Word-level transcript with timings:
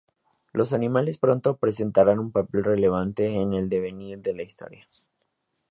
Los 0.51 0.73
animales 0.73 1.19
pronto 1.19 1.57
presentarán 1.57 2.17
un 2.17 2.31
papel 2.31 2.63
relevante 2.63 3.27
en 3.39 3.53
el 3.53 3.69
devenir 3.69 4.19
de 4.19 4.33
la 4.33 4.41
historia. 4.41 4.87